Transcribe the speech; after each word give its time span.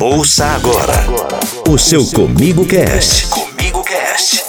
Ouça 0.00 0.46
agora 0.46 1.04
o 1.68 1.76
seu 1.76 2.06
Comigo 2.06 2.64
Cast. 2.64 3.26
Comigo 3.26 3.82
Cast. 3.82 4.44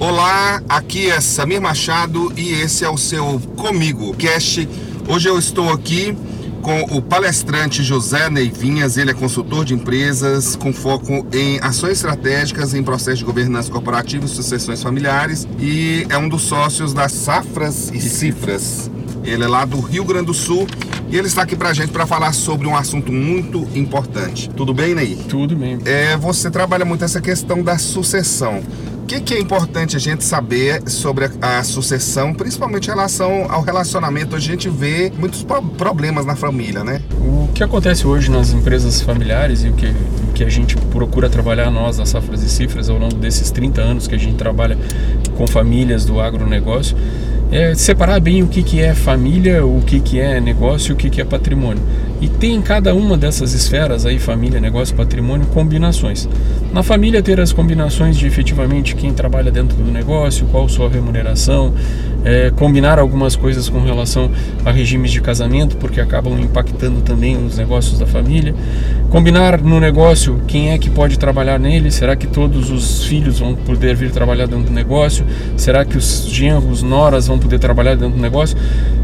Olá, 0.00 0.62
aqui 0.66 1.10
é 1.10 1.20
Samir 1.20 1.60
Machado 1.60 2.32
e 2.38 2.52
esse 2.52 2.86
é 2.86 2.88
o 2.88 2.96
seu 2.96 3.38
Comigo 3.56 4.14
Cast. 4.14 4.66
Hoje 5.06 5.28
eu 5.28 5.38
estou 5.38 5.70
aqui 5.70 6.16
com 6.66 6.82
o 6.96 7.00
palestrante 7.00 7.80
José 7.80 8.28
Neivinhas, 8.28 8.96
ele 8.96 9.12
é 9.12 9.14
consultor 9.14 9.64
de 9.64 9.72
empresas 9.72 10.56
com 10.56 10.72
foco 10.72 11.24
em 11.32 11.60
ações 11.62 11.92
estratégicas 11.92 12.74
em 12.74 12.82
processo 12.82 13.18
de 13.18 13.24
governança 13.24 13.70
corporativa 13.70 14.24
e 14.24 14.28
sucessões 14.28 14.82
familiares 14.82 15.46
e 15.60 16.04
é 16.08 16.18
um 16.18 16.28
dos 16.28 16.42
sócios 16.42 16.92
das 16.92 17.12
Safras 17.12 17.92
e 17.94 18.00
Cifras. 18.00 18.90
Ele 19.22 19.44
é 19.44 19.46
lá 19.46 19.64
do 19.64 19.78
Rio 19.78 20.04
Grande 20.04 20.26
do 20.26 20.34
Sul 20.34 20.66
e 21.08 21.16
ele 21.16 21.28
está 21.28 21.42
aqui 21.42 21.54
para 21.54 21.68
a 21.68 21.72
gente 21.72 21.92
para 21.92 22.04
falar 22.04 22.32
sobre 22.32 22.66
um 22.66 22.74
assunto 22.74 23.12
muito 23.12 23.68
importante. 23.72 24.50
Tudo 24.50 24.74
bem, 24.74 24.92
Ney? 24.92 25.14
Tudo 25.28 25.54
bem. 25.54 25.78
É, 25.84 26.16
você 26.16 26.50
trabalha 26.50 26.84
muito 26.84 27.04
essa 27.04 27.20
questão 27.20 27.62
da 27.62 27.78
sucessão. 27.78 28.60
Que, 29.06 29.20
que, 29.20 29.34
é 29.34 29.40
importante 29.40 29.94
a 29.94 30.00
gente 30.00 30.24
saber 30.24 30.82
sobre 30.90 31.26
a, 31.40 31.58
a, 31.58 31.62
sucessão, 31.62 32.34
principalmente 32.34 32.86
em 32.86 32.90
relação 32.90 33.46
ao 33.48 33.62
relacionamento? 33.62 34.34
A 34.34 34.40
gente 34.40 34.68
vê 34.68 35.12
muitos 35.16 35.46
problemas 35.78 36.26
na 36.26 36.34
família, 36.34 36.82
né? 36.82 37.00
O 37.20 37.48
que 37.54 37.62
acontece 37.62 38.04
hoje 38.04 38.28
nas 38.28 38.52
empresas 38.52 39.00
familiares 39.00 39.62
e 39.62 39.68
o 39.68 39.74
que, 39.74 39.86
o 39.86 40.32
que 40.34 40.42
a 40.42 40.48
gente 40.48 40.76
procura 40.76 41.30
trabalhar 41.30 41.70
nós, 41.70 42.00
as 42.00 42.08
Safras 42.08 42.42
e 42.42 42.48
Cifras, 42.48 42.88
ao 42.88 42.98
longo 42.98 43.14
desses 43.14 43.52
30 43.52 43.80
anos 43.80 44.08
que 44.08 44.14
a 44.16 44.18
gente 44.18 44.34
trabalha 44.34 44.76
com 45.36 45.46
famílias 45.46 46.04
do 46.04 46.20
agronegócio, 46.20 46.96
é 47.50 47.74
separar 47.74 48.20
bem 48.20 48.42
o 48.42 48.48
que, 48.48 48.62
que 48.62 48.80
é 48.80 48.94
família, 48.94 49.64
o 49.64 49.80
que, 49.80 50.00
que 50.00 50.18
é 50.18 50.40
negócio 50.40 50.94
o 50.94 50.96
que, 50.96 51.08
que 51.08 51.20
é 51.20 51.24
patrimônio. 51.24 51.82
E 52.20 52.28
tem 52.28 52.54
em 52.54 52.62
cada 52.62 52.94
uma 52.94 53.16
dessas 53.16 53.52
esferas 53.52 54.06
aí, 54.06 54.18
família, 54.18 54.58
negócio, 54.58 54.96
patrimônio, 54.96 55.46
combinações. 55.48 56.28
Na 56.72 56.82
família 56.82 57.22
ter 57.22 57.38
as 57.38 57.52
combinações 57.52 58.16
de 58.16 58.26
efetivamente 58.26 58.94
quem 58.96 59.12
trabalha 59.12 59.50
dentro 59.50 59.76
do 59.76 59.90
negócio, 59.90 60.46
qual 60.46 60.68
sua 60.68 60.88
remuneração, 60.88 61.74
é, 62.26 62.50
combinar 62.50 62.98
algumas 62.98 63.36
coisas 63.36 63.68
com 63.68 63.80
relação 63.80 64.28
a 64.64 64.72
regimes 64.72 65.12
de 65.12 65.20
casamento, 65.20 65.76
porque 65.76 66.00
acabam 66.00 66.36
impactando 66.40 67.00
também 67.00 67.36
os 67.36 67.56
negócios 67.56 68.00
da 68.00 68.06
família. 68.06 68.52
Combinar 69.10 69.62
no 69.62 69.78
negócio 69.78 70.42
quem 70.48 70.72
é 70.72 70.78
que 70.78 70.90
pode 70.90 71.20
trabalhar 71.20 71.60
nele, 71.60 71.88
será 71.92 72.16
que 72.16 72.26
todos 72.26 72.68
os 72.68 73.04
filhos 73.04 73.38
vão 73.38 73.54
poder 73.54 73.94
vir 73.94 74.10
trabalhar 74.10 74.46
dentro 74.46 74.64
do 74.64 74.72
negócio? 74.72 75.24
Será 75.56 75.84
que 75.84 75.96
os 75.96 76.26
genros, 76.28 76.82
noras 76.82 77.28
vão 77.28 77.38
poder 77.38 77.60
trabalhar 77.60 77.94
dentro 77.94 78.16
do 78.16 78.20
negócio? 78.20 78.58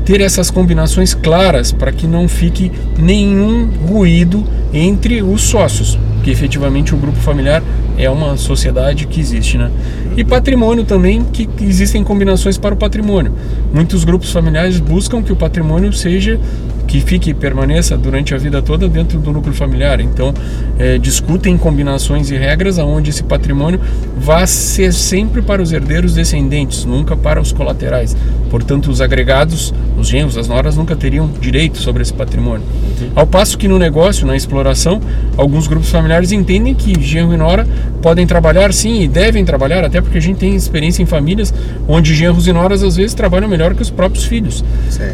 Ter 0.04 0.20
essas 0.20 0.50
combinações 0.50 1.14
claras 1.14 1.70
para 1.70 1.92
que 1.92 2.08
não 2.08 2.26
fique 2.26 2.72
nenhum 2.98 3.70
ruído 3.86 4.44
entre 4.72 5.22
os 5.22 5.42
sócios, 5.42 5.98
que 6.22 6.30
efetivamente 6.30 6.94
o 6.94 6.98
grupo 6.98 7.18
familiar 7.18 7.62
é 7.98 8.08
uma 8.08 8.36
sociedade 8.36 9.06
que 9.06 9.20
existe, 9.20 9.58
né? 9.58 9.70
E 10.16 10.24
patrimônio 10.24 10.84
também, 10.84 11.22
que 11.24 11.48
existem 11.60 12.02
combinações 12.02 12.56
para 12.56 12.74
o 12.74 12.78
patrimônio. 12.78 13.32
Muitos 13.72 14.04
grupos 14.04 14.30
familiares 14.30 14.78
buscam 14.78 15.22
que 15.22 15.32
o 15.32 15.36
patrimônio 15.36 15.92
seja 15.92 16.38
que 16.92 17.00
fique 17.00 17.30
e 17.30 17.34
permaneça 17.34 17.96
durante 17.96 18.34
a 18.34 18.38
vida 18.38 18.60
toda 18.60 18.86
dentro 18.86 19.18
do 19.18 19.32
núcleo 19.32 19.54
familiar. 19.54 19.98
Então, 19.98 20.34
é, 20.78 20.98
discutem 20.98 21.56
combinações 21.56 22.30
e 22.30 22.36
regras 22.36 22.78
aonde 22.78 23.08
esse 23.08 23.22
patrimônio 23.22 23.80
vai 24.14 24.46
ser 24.46 24.92
sempre 24.92 25.40
para 25.40 25.62
os 25.62 25.72
herdeiros 25.72 26.14
descendentes, 26.14 26.84
nunca 26.84 27.16
para 27.16 27.40
os 27.40 27.50
colaterais. 27.50 28.14
Portanto, 28.50 28.90
os 28.90 29.00
agregados, 29.00 29.72
os 29.96 30.06
genros, 30.06 30.36
as 30.36 30.46
noras 30.46 30.76
nunca 30.76 30.94
teriam 30.94 31.30
direito 31.40 31.78
sobre 31.78 32.02
esse 32.02 32.12
patrimônio. 32.12 32.66
Uhum. 33.00 33.08
Ao 33.16 33.27
passo 33.27 33.56
que 33.56 33.66
no 33.66 33.78
negócio, 33.78 34.27
na 34.27 34.36
exploração, 34.36 35.00
alguns 35.38 35.66
grupos 35.66 35.88
familiares 35.88 36.30
entendem 36.30 36.74
que 36.74 37.00
genro 37.00 37.32
e 37.32 37.38
nora 37.38 37.67
podem 38.02 38.27
trabalhar 38.27 38.70
sim 38.70 39.00
e 39.00 39.08
devem 39.08 39.46
trabalhar, 39.46 39.83
até 39.83 40.02
porque 40.02 40.18
a 40.18 40.20
gente 40.20 40.36
tem 40.36 40.55
experiência 40.55 41.02
em 41.02 41.06
famílias 41.06 41.55
onde 41.88 42.14
genros 42.14 42.46
e 42.46 42.52
noras 42.52 42.83
às 42.83 42.96
vezes 42.96 43.14
trabalham 43.14 43.48
melhor 43.48 43.74
que 43.74 43.80
os 43.80 43.88
próprios 43.88 44.24
filhos. 44.27 44.62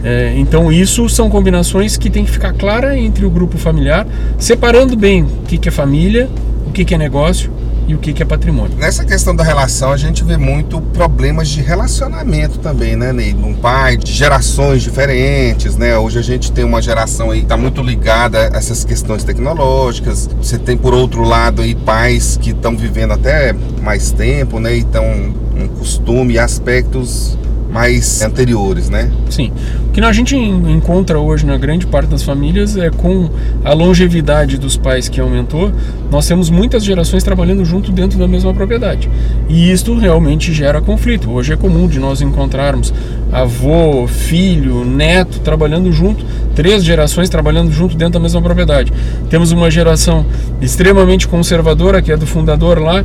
É, 0.03 0.35
então, 0.37 0.73
isso 0.73 1.09
são 1.09 1.31
combinações 1.31 1.68
que 1.99 2.09
tem 2.09 2.25
que 2.25 2.31
ficar 2.31 2.53
clara 2.55 2.97
entre 2.97 3.27
o 3.27 3.31
grupo 3.31 3.59
familiar, 3.59 4.07
separando 4.39 4.97
bem 4.97 5.23
o 5.23 5.43
que, 5.43 5.69
é 5.69 5.73
família, 5.73 6.29
o 6.67 6.71
que, 6.71 6.95
é 6.95 6.99
negócio 6.99 7.51
e 7.87 7.95
o 7.95 7.99
que, 7.99 8.23
é 8.23 8.27
patrimônio. 8.27 8.77
Nessa 8.79 9.05
questão 9.05 9.37
da 9.37 9.45
relação, 9.45 9.93
a 9.93 9.97
gente 9.97 10.25
vê 10.25 10.37
muito 10.37 10.81
problemas 10.81 11.49
de 11.49 11.61
relacionamento 11.61 12.59
também, 12.59 12.97
né, 12.97 13.13
Ney? 13.13 13.35
Um 13.35 13.55
pai 13.55 13.97
de 13.97 14.13
gerações 14.13 14.83
diferentes, 14.83 15.77
né? 15.77 15.97
Hoje 15.97 16.19
a 16.19 16.23
gente 16.23 16.51
tem 16.53 16.65
uma 16.65 16.81
geração 16.81 17.31
aí 17.31 17.41
que 17.41 17.45
está 17.45 17.57
muito 17.57 17.83
ligada 17.83 18.51
a 18.53 18.57
essas 18.57 18.85
questões 18.85 19.23
tecnológicas. 19.23 20.29
Você 20.41 20.59
tem, 20.59 20.77
por 20.77 20.95
outro 20.95 21.23
lado, 21.23 21.63
aí 21.63 21.75
pais 21.75 22.39
que 22.41 22.51
estão 22.51 22.77
vivendo 22.77 23.13
até 23.13 23.55
mais 23.83 24.11
tempo, 24.11 24.59
né? 24.59 24.75
E 24.75 24.81
estão 24.81 25.05
um 25.05 25.69
costume 25.69 26.39
aspectos 26.39 27.39
mais 27.71 28.23
anteriores, 28.23 28.89
né? 28.89 29.11
Sim. 29.29 29.53
O 29.89 29.93
que 29.93 30.01
a 30.01 30.13
gente 30.13 30.37
encontra 30.37 31.19
hoje 31.19 31.45
na 31.45 31.57
grande 31.57 31.87
parte 31.87 32.09
das 32.09 32.23
famílias 32.23 32.77
é 32.77 32.91
com 32.91 33.29
a 33.65 33.73
longevidade 33.73 34.57
dos 34.57 34.77
pais 34.77 35.09
que 35.09 35.21
aumentou, 35.21 35.73
nós 36.11 36.27
temos 36.27 36.51
muitas 36.51 36.85
gerações 36.85 37.23
trabalhando 37.23 37.65
junto 37.65 37.93
dentro 37.93 38.19
da 38.19 38.27
mesma 38.29 38.55
propriedade. 38.55 39.11
E 39.49 39.71
isto 39.71 39.99
realmente 39.99 40.53
gera 40.53 40.81
conflito. 40.81 41.31
Hoje 41.31 41.53
é 41.53 41.57
comum 41.57 41.87
de 41.89 41.99
nós 41.99 42.23
encontrarmos 42.23 42.93
avô, 43.31 44.07
filho, 44.07 44.85
neto 44.85 45.41
trabalhando 45.41 45.93
junto, 45.93 46.25
três 46.59 46.83
gerações 46.83 47.29
trabalhando 47.29 47.71
junto 47.71 47.97
dentro 47.97 48.15
da 48.15 48.19
mesma 48.19 48.43
propriedade. 48.43 48.93
Temos 49.31 49.53
uma 49.53 49.71
geração 49.71 50.27
extremamente 50.61 51.29
conservadora, 51.29 52.03
que 52.03 52.11
é 52.11 52.17
do 52.17 52.27
fundador 52.27 52.81
lá, 52.81 53.05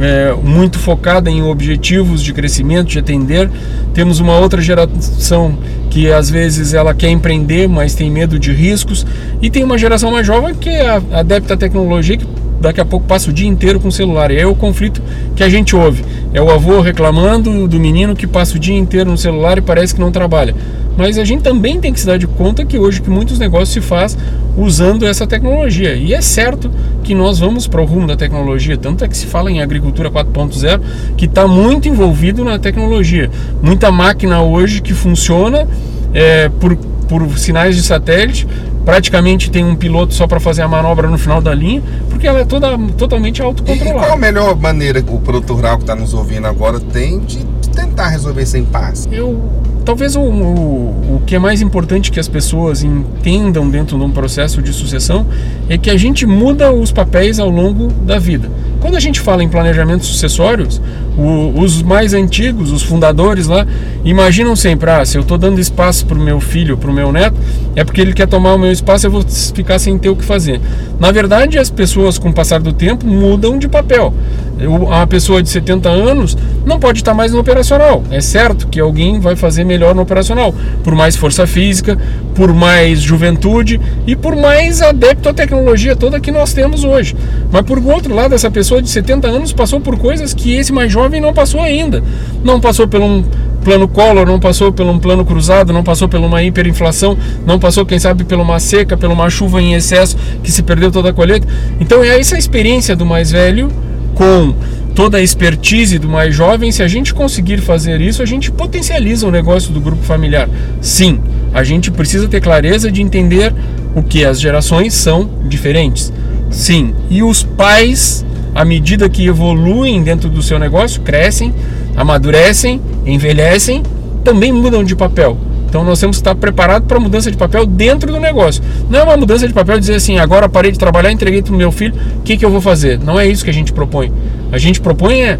é, 0.00 0.34
muito 0.42 0.78
focada 0.78 1.30
em 1.30 1.42
objetivos 1.42 2.22
de 2.22 2.32
crescimento, 2.32 2.88
de 2.88 2.98
atender. 2.98 3.50
Temos 3.92 4.20
uma 4.20 4.38
outra 4.38 4.62
geração 4.62 5.54
que 5.90 6.10
às 6.10 6.30
vezes 6.30 6.72
ela 6.72 6.94
quer 6.94 7.10
empreender, 7.10 7.68
mas 7.68 7.94
tem 7.94 8.10
medo 8.10 8.38
de 8.38 8.54
riscos. 8.54 9.06
E 9.42 9.50
tem 9.50 9.62
uma 9.62 9.76
geração 9.76 10.10
mais 10.10 10.26
jovem 10.26 10.54
que 10.54 10.70
é 10.70 10.98
adepta 11.12 11.52
à 11.52 11.56
tecnologia, 11.58 12.16
que 12.16 12.26
daqui 12.58 12.80
a 12.80 12.86
pouco 12.86 13.06
passa 13.06 13.28
o 13.28 13.34
dia 13.34 13.46
inteiro 13.46 13.78
com 13.80 13.88
o 13.88 13.92
celular. 13.92 14.30
E 14.30 14.38
é 14.38 14.46
o 14.46 14.54
conflito 14.54 15.02
que 15.36 15.44
a 15.44 15.48
gente 15.50 15.76
ouve. 15.76 16.02
É 16.32 16.40
o 16.40 16.50
avô 16.50 16.80
reclamando 16.80 17.68
do 17.68 17.78
menino 17.78 18.16
que 18.16 18.26
passa 18.26 18.56
o 18.56 18.58
dia 18.58 18.78
inteiro 18.78 19.10
no 19.10 19.18
celular 19.18 19.58
e 19.58 19.60
parece 19.60 19.94
que 19.94 20.00
não 20.00 20.10
trabalha. 20.10 20.54
Mas 20.96 21.18
a 21.18 21.24
gente 21.24 21.42
também 21.42 21.80
tem 21.80 21.92
que 21.92 22.00
se 22.00 22.06
dar 22.06 22.18
de 22.18 22.26
conta 22.26 22.64
que 22.64 22.78
hoje 22.78 23.00
que 23.00 23.10
muitos 23.10 23.38
negócios 23.38 23.70
se 23.70 23.80
faz 23.80 24.16
usando 24.56 25.04
essa 25.06 25.26
tecnologia. 25.26 25.94
E 25.94 26.14
é 26.14 26.20
certo 26.20 26.70
que 27.02 27.14
nós 27.14 27.38
vamos 27.38 27.66
para 27.66 27.82
o 27.82 27.84
rumo 27.84 28.06
da 28.06 28.16
tecnologia, 28.16 28.76
tanto 28.76 29.04
é 29.04 29.08
que 29.08 29.16
se 29.16 29.26
fala 29.26 29.50
em 29.50 29.60
agricultura 29.60 30.10
4.0, 30.10 30.80
que 31.16 31.26
está 31.26 31.46
muito 31.46 31.88
envolvido 31.88 32.44
na 32.44 32.58
tecnologia. 32.58 33.30
Muita 33.62 33.90
máquina 33.90 34.42
hoje 34.42 34.80
que 34.80 34.94
funciona 34.94 35.66
é, 36.12 36.48
por, 36.48 36.76
por 36.76 37.38
sinais 37.38 37.76
de 37.76 37.82
satélite, 37.82 38.46
praticamente 38.84 39.50
tem 39.50 39.64
um 39.64 39.74
piloto 39.74 40.14
só 40.14 40.26
para 40.26 40.38
fazer 40.38 40.62
a 40.62 40.68
manobra 40.68 41.08
no 41.08 41.18
final 41.18 41.40
da 41.40 41.54
linha, 41.54 41.82
porque 42.08 42.26
ela 42.26 42.40
é 42.40 42.44
toda, 42.44 42.78
totalmente 42.96 43.42
autocontrolada. 43.42 43.98
E 43.98 44.00
qual 44.00 44.12
a 44.12 44.16
melhor 44.16 44.56
maneira 44.56 45.02
que 45.02 45.12
o 45.12 45.18
produtor 45.18 45.56
rural 45.56 45.76
que 45.76 45.82
está 45.82 45.96
nos 45.96 46.14
ouvindo 46.14 46.46
agora 46.46 46.78
tem 46.78 47.18
de 47.20 47.44
tentar 47.74 48.08
resolver 48.08 48.44
em 48.56 48.64
paz? 48.64 49.08
Eu 49.10 49.42
Talvez 49.84 50.16
o, 50.16 50.20
o, 50.20 51.16
o, 51.16 51.22
que 51.26 51.34
é 51.34 51.38
mais 51.38 51.60
importante 51.60 52.10
que 52.10 52.18
as 52.18 52.26
pessoas 52.26 52.82
entendam 52.82 53.68
dentro 53.68 53.98
de 53.98 54.04
um 54.04 54.10
processo 54.10 54.62
de 54.62 54.72
sucessão 54.72 55.26
é 55.68 55.76
que 55.76 55.90
a 55.90 55.96
gente 55.96 56.24
muda 56.24 56.72
os 56.72 56.90
papéis 56.90 57.38
ao 57.38 57.50
longo 57.50 57.88
da 57.88 58.18
vida. 58.18 58.50
Quando 58.80 58.96
a 58.96 59.00
gente 59.00 59.20
fala 59.20 59.42
em 59.42 59.48
planejamentos 59.48 60.08
sucessórios, 60.08 60.80
o, 61.18 61.60
os 61.60 61.82
mais 61.82 62.14
antigos, 62.14 62.72
os 62.72 62.82
fundadores 62.82 63.46
lá, 63.46 63.66
imaginam 64.04 64.56
sempre: 64.56 64.90
ah, 64.90 65.04
se 65.04 65.18
eu 65.18 65.22
estou 65.22 65.36
dando 65.36 65.60
espaço 65.60 66.06
para 66.06 66.16
o 66.16 66.20
meu 66.20 66.40
filho, 66.40 66.78
para 66.78 66.90
o 66.90 66.94
meu 66.94 67.12
neto, 67.12 67.36
é 67.76 67.84
porque 67.84 68.00
ele 68.00 68.14
quer 68.14 68.26
tomar 68.26 68.54
o 68.54 68.58
meu 68.58 68.72
espaço 68.72 69.06
eu 69.06 69.10
vou 69.10 69.22
ficar 69.22 69.78
sem 69.78 69.98
ter 69.98 70.08
o 70.08 70.16
que 70.16 70.24
fazer. 70.24 70.60
Na 70.98 71.12
verdade, 71.12 71.58
as 71.58 71.68
pessoas, 71.68 72.18
com 72.18 72.30
o 72.30 72.32
passar 72.32 72.60
do 72.60 72.72
tempo, 72.72 73.06
mudam 73.06 73.58
de 73.58 73.68
papel. 73.68 74.14
Uma 74.60 75.06
pessoa 75.06 75.42
de 75.42 75.48
70 75.48 75.88
anos 75.88 76.36
não 76.64 76.78
pode 76.78 76.98
estar 76.98 77.12
mais 77.12 77.32
no 77.32 77.40
operacional. 77.40 78.04
É 78.10 78.20
certo 78.20 78.68
que 78.68 78.78
alguém 78.78 79.18
vai 79.18 79.34
fazer 79.34 79.64
melhor 79.64 79.94
no 79.94 80.02
operacional, 80.02 80.54
por 80.82 80.94
mais 80.94 81.16
força 81.16 81.46
física, 81.46 81.98
por 82.34 82.52
mais 82.54 83.00
juventude 83.00 83.80
e 84.06 84.14
por 84.14 84.36
mais 84.36 84.80
adepto 84.80 85.28
à 85.28 85.34
tecnologia 85.34 85.96
toda 85.96 86.20
que 86.20 86.30
nós 86.30 86.52
temos 86.52 86.84
hoje. 86.84 87.16
Mas 87.50 87.62
por 87.62 87.78
outro 87.78 88.14
lado, 88.14 88.34
essa 88.34 88.50
pessoa 88.50 88.80
de 88.80 88.88
70 88.88 89.26
anos 89.26 89.52
passou 89.52 89.80
por 89.80 89.98
coisas 89.98 90.32
que 90.32 90.54
esse 90.54 90.72
mais 90.72 90.90
jovem 90.90 91.20
não 91.20 91.34
passou 91.34 91.60
ainda. 91.60 92.02
Não 92.44 92.60
passou 92.60 92.86
por 92.86 93.00
um 93.00 93.24
plano 93.64 93.88
Collor, 93.88 94.26
não 94.26 94.38
passou 94.38 94.70
por 94.70 94.86
um 94.86 94.98
plano 94.98 95.24
cruzado, 95.24 95.72
não 95.72 95.82
passou 95.82 96.06
por 96.06 96.20
uma 96.20 96.42
hiperinflação, 96.42 97.16
não 97.46 97.58
passou, 97.58 97.84
quem 97.84 97.98
sabe, 97.98 98.22
por 98.22 98.38
uma 98.38 98.60
seca, 98.60 98.96
por 98.96 99.10
uma 99.10 99.28
chuva 99.30 99.60
em 99.60 99.74
excesso 99.74 100.16
que 100.42 100.52
se 100.52 100.62
perdeu 100.62 100.92
toda 100.92 101.10
a 101.10 101.12
colheita. 101.12 101.46
Então 101.80 102.04
é 102.04 102.20
essa 102.20 102.38
experiência 102.38 102.94
do 102.94 103.06
mais 103.06 103.32
velho 103.32 103.68
com 104.14 104.54
toda 104.94 105.18
a 105.18 105.22
expertise 105.22 105.98
do 105.98 106.08
mais 106.08 106.34
jovem, 106.34 106.70
se 106.70 106.82
a 106.82 106.88
gente 106.88 107.12
conseguir 107.12 107.60
fazer 107.60 108.00
isso, 108.00 108.22
a 108.22 108.26
gente 108.26 108.50
potencializa 108.50 109.26
o 109.26 109.30
negócio 109.30 109.72
do 109.72 109.80
grupo 109.80 110.02
familiar. 110.02 110.48
Sim, 110.80 111.20
a 111.52 111.64
gente 111.64 111.90
precisa 111.90 112.28
ter 112.28 112.40
clareza 112.40 112.90
de 112.90 113.02
entender 113.02 113.52
o 113.94 114.02
que 114.02 114.24
as 114.24 114.40
gerações 114.40 114.94
são 114.94 115.28
diferentes. 115.48 116.12
Sim, 116.50 116.94
e 117.10 117.22
os 117.22 117.42
pais, 117.42 118.24
à 118.54 118.64
medida 118.64 119.08
que 119.08 119.26
evoluem 119.26 120.02
dentro 120.02 120.28
do 120.28 120.42
seu 120.42 120.58
negócio, 120.58 121.02
crescem, 121.02 121.52
amadurecem, 121.96 122.80
envelhecem, 123.04 123.82
também 124.22 124.52
mudam 124.52 124.84
de 124.84 124.94
papel. 124.94 125.36
Então 125.74 125.82
nós 125.82 125.98
temos 125.98 126.18
que 126.18 126.20
estar 126.20 126.36
preparados 126.36 126.86
para 126.86 126.98
a 126.98 127.00
mudança 127.00 127.28
de 127.28 127.36
papel 127.36 127.66
dentro 127.66 128.12
do 128.12 128.20
negócio. 128.20 128.62
Não 128.88 129.00
é 129.00 129.02
uma 129.02 129.16
mudança 129.16 129.48
de 129.48 129.52
papel 129.52 129.80
dizer 129.80 129.96
assim, 129.96 130.20
agora 130.20 130.48
parei 130.48 130.70
de 130.70 130.78
trabalhar, 130.78 131.10
entreguei 131.10 131.42
para 131.42 131.52
o 131.52 131.56
meu 131.56 131.72
filho, 131.72 131.92
o 132.18 132.22
que, 132.22 132.36
que 132.36 132.44
eu 132.44 132.50
vou 132.50 132.60
fazer? 132.60 133.00
Não 133.00 133.18
é 133.18 133.26
isso 133.26 133.42
que 133.42 133.50
a 133.50 133.52
gente 133.52 133.72
propõe. 133.72 134.12
A 134.52 134.58
gente 134.58 134.80
propõe 134.80 135.22
é, 135.22 135.38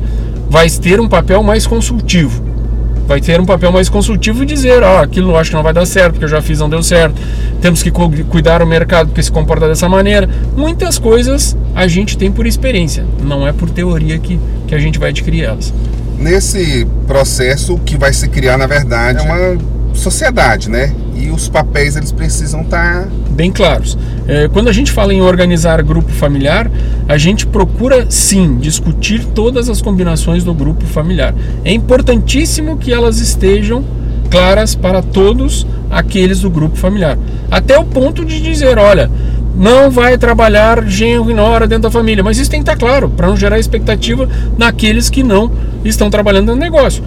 vai 0.51 0.69
ter 0.69 0.99
um 0.99 1.09
papel 1.09 1.41
mais 1.41 1.69
consultivo. 1.69 2.43
Vai 3.07 3.21
ter 3.21 3.41
um 3.41 3.47
papel 3.47 3.71
mais 3.71 3.89
consultivo 3.89 4.43
e 4.43 4.47
dizer, 4.47 4.83
oh, 4.83 4.99
aquilo 4.99 5.31
eu 5.31 5.37
acho 5.37 5.51
que 5.51 5.57
não 5.57 5.63
vai 5.63 5.73
dar 5.73 5.87
certo, 5.87 6.15
porque 6.15 6.25
eu 6.25 6.29
já 6.29 6.43
fiz, 6.43 6.59
não 6.59 6.69
deu 6.69 6.83
certo. 6.83 7.15
Temos 7.61 7.81
que 7.81 7.93
cuidar 7.93 8.61
o 8.61 8.67
mercado 8.67 9.11
porque 9.11 9.23
se 9.23 9.31
comporta 9.31 9.69
dessa 9.69 9.89
maneira. 9.89 10.29
Muitas 10.57 10.99
coisas 10.99 11.57
a 11.77 11.87
gente 11.87 12.19
tem 12.19 12.33
por 12.33 12.45
experiência, 12.45 13.07
não 13.23 13.47
é 13.47 13.53
por 13.53 13.71
teoria 13.71 14.19
que, 14.19 14.41
que 14.67 14.75
a 14.75 14.79
gente 14.81 14.99
vai 14.99 15.11
adquirir 15.11 15.45
elas. 15.45 15.73
Nesse 16.19 16.85
processo 17.07 17.79
que 17.87 17.97
vai 17.97 18.13
se 18.13 18.27
criar, 18.27 18.59
na 18.59 18.67
verdade, 18.67 19.21
é 19.21 19.23
uma 19.23 19.84
sociedade, 19.95 20.69
né? 20.69 20.95
E 21.17 21.31
os 21.31 21.49
papéis 21.49 21.97
eles 21.97 22.13
precisam 22.13 22.63
estar 22.63 23.05
tá... 23.05 23.09
bem 23.31 23.51
claros. 23.51 23.97
É, 24.27 24.49
quando 24.49 24.69
a 24.69 24.73
gente 24.73 24.93
fala 24.93 25.15
em 25.15 25.23
organizar 25.23 25.83
grupo 25.83 26.11
familiar, 26.11 26.71
a 27.09 27.17
gente 27.17 27.47
procura 27.47 28.07
sim 28.11 28.57
discutir 28.59 29.25
todas 29.27 29.69
as 29.69 29.81
combinações 29.81 30.45
do 30.45 30.53
grupo 30.53 30.85
familiar. 30.85 31.35
É 31.65 31.73
importantíssimo 31.73 32.77
que 32.77 32.93
elas 32.93 33.19
estejam 33.21 33.85
claras 34.31 34.75
para 34.75 35.03
todos 35.03 35.67
aqueles 35.91 36.41
do 36.41 36.51
grupo 36.51 36.77
familiar. 36.77 37.17
Até 37.51 37.79
o 37.79 37.85
ponto 37.85 38.25
de 38.25 38.41
dizer, 38.41 38.79
olha, 38.79 39.11
não 39.57 39.91
vai 39.91 40.19
trabalhar 40.19 40.85
genro 40.87 41.31
e 41.31 41.35
nora 41.35 41.67
dentro 41.67 41.85
da 41.85 41.91
família, 41.91 42.25
mas 42.25 42.39
isso 42.39 42.51
tem 42.51 42.63
que 42.63 42.69
estar 42.69 42.77
claro 42.77 43.09
para 43.09 43.29
não 43.29 43.37
gerar 43.37 43.59
expectativa 43.59 44.29
naqueles 44.59 45.09
que 45.09 45.23
não 45.23 45.51
estão 45.85 46.11
trabalhando 46.11 46.49
no 46.49 46.57
negócio. 46.57 47.03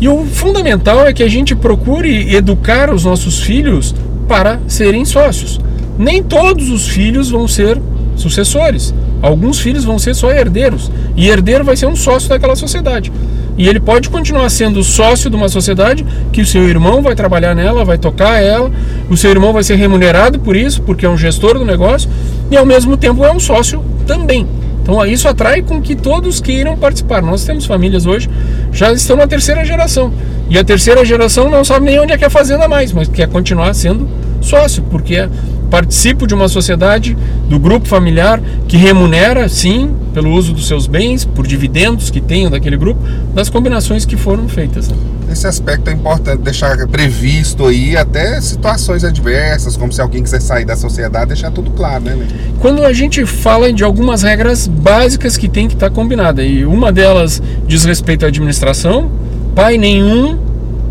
E 0.00 0.08
o 0.08 0.24
fundamental 0.24 1.06
é 1.06 1.12
que 1.12 1.22
a 1.22 1.28
gente 1.28 1.56
procure 1.56 2.34
educar 2.34 2.92
os 2.92 3.04
nossos 3.04 3.40
filhos 3.40 3.94
para 4.28 4.60
serem 4.68 5.04
sócios. 5.04 5.60
Nem 5.98 6.22
todos 6.22 6.70
os 6.70 6.86
filhos 6.88 7.30
vão 7.30 7.48
ser 7.48 7.80
sucessores. 8.14 8.94
Alguns 9.20 9.58
filhos 9.58 9.84
vão 9.84 9.98
ser 9.98 10.14
só 10.14 10.30
herdeiros. 10.30 10.90
E 11.16 11.28
herdeiro 11.28 11.64
vai 11.64 11.76
ser 11.76 11.86
um 11.86 11.96
sócio 11.96 12.28
daquela 12.28 12.54
sociedade. 12.54 13.10
E 13.56 13.68
ele 13.68 13.80
pode 13.80 14.08
continuar 14.08 14.48
sendo 14.50 14.84
sócio 14.84 15.28
de 15.28 15.34
uma 15.34 15.48
sociedade 15.48 16.06
que 16.32 16.40
o 16.40 16.46
seu 16.46 16.68
irmão 16.68 17.02
vai 17.02 17.16
trabalhar 17.16 17.56
nela, 17.56 17.84
vai 17.84 17.98
tocar 17.98 18.40
ela, 18.40 18.70
o 19.10 19.16
seu 19.16 19.32
irmão 19.32 19.52
vai 19.52 19.64
ser 19.64 19.74
remunerado 19.74 20.38
por 20.38 20.54
isso, 20.54 20.80
porque 20.82 21.04
é 21.04 21.08
um 21.08 21.18
gestor 21.18 21.58
do 21.58 21.64
negócio, 21.64 22.08
e 22.52 22.56
ao 22.56 22.64
mesmo 22.64 22.96
tempo 22.96 23.24
é 23.24 23.32
um 23.32 23.40
sócio 23.40 23.84
também. 24.06 24.46
Então 24.88 25.04
isso 25.04 25.28
atrai 25.28 25.60
com 25.60 25.82
que 25.82 25.94
todos 25.94 26.40
queiram 26.40 26.74
participar. 26.74 27.20
Nós 27.20 27.44
temos 27.44 27.66
famílias 27.66 28.06
hoje, 28.06 28.30
já 28.72 28.90
estão 28.90 29.18
na 29.18 29.26
terceira 29.26 29.62
geração. 29.62 30.10
E 30.48 30.58
a 30.58 30.64
terceira 30.64 31.04
geração 31.04 31.50
não 31.50 31.62
sabe 31.62 31.84
nem 31.84 32.00
onde 32.00 32.14
é 32.14 32.16
que 32.16 32.24
é 32.24 32.26
a 32.26 32.30
fazenda 32.30 32.66
mais, 32.66 32.90
mas 32.90 33.06
quer 33.06 33.28
continuar 33.28 33.74
sendo 33.74 34.08
sócio, 34.40 34.82
porque 34.90 35.28
participo 35.70 36.26
de 36.26 36.32
uma 36.32 36.48
sociedade, 36.48 37.14
do 37.50 37.58
grupo 37.58 37.86
familiar, 37.86 38.40
que 38.66 38.78
remunera, 38.78 39.46
sim, 39.46 39.94
pelo 40.14 40.32
uso 40.32 40.54
dos 40.54 40.66
seus 40.66 40.86
bens, 40.86 41.22
por 41.22 41.46
dividendos 41.46 42.08
que 42.08 42.22
tenham 42.22 42.50
daquele 42.50 42.78
grupo, 42.78 42.98
das 43.34 43.50
combinações 43.50 44.06
que 44.06 44.16
foram 44.16 44.48
feitas. 44.48 44.88
Né? 44.88 44.96
Esse 45.30 45.46
aspecto 45.46 45.90
é 45.90 45.92
importante 45.92 46.40
deixar 46.42 46.76
previsto 46.88 47.66
aí 47.66 47.96
até 47.96 48.40
situações 48.40 49.04
adversas, 49.04 49.76
como 49.76 49.92
se 49.92 50.00
alguém 50.00 50.22
quiser 50.22 50.40
sair 50.40 50.64
da 50.64 50.74
sociedade, 50.74 51.26
deixar 51.26 51.50
tudo 51.50 51.70
claro, 51.70 52.04
né? 52.04 52.26
Quando 52.60 52.84
a 52.84 52.92
gente 52.92 53.24
fala 53.26 53.72
de 53.72 53.84
algumas 53.84 54.22
regras 54.22 54.66
básicas 54.66 55.36
que 55.36 55.48
tem 55.48 55.68
que 55.68 55.74
estar 55.74 55.90
combinada, 55.90 56.42
e 56.42 56.64
uma 56.64 56.90
delas 56.90 57.42
diz 57.66 57.84
respeito 57.84 58.24
à 58.24 58.28
administração, 58.28 59.10
pai 59.54 59.76
nenhum 59.76 60.38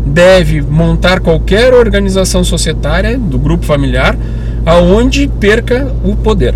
deve 0.06 0.62
montar 0.62 1.20
qualquer 1.20 1.74
organização 1.74 2.44
societária 2.44 3.18
do 3.18 3.38
grupo 3.38 3.66
familiar 3.66 4.16
aonde 4.64 5.28
perca 5.40 5.92
o 6.04 6.14
poder, 6.14 6.54